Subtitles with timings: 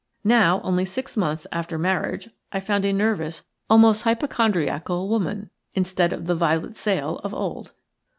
[0.23, 6.25] Now, only six months after marriage, I found a nervous, almost hypochondriacal, woman instead of
[6.25, 7.73] the Violet Sale of old.